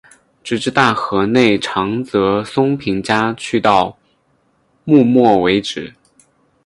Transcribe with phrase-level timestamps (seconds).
[0.43, 3.99] 直至大河内长泽松平家去到
[4.83, 5.93] 幕末为止。